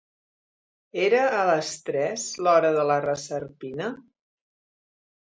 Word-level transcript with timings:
Era 1.07 1.19
a 1.41 1.43
les 1.51 1.75
tres 1.91 2.25
l'hora 2.49 2.75
de 2.81 2.89
la 2.95 2.99
reserpina? 3.09 3.95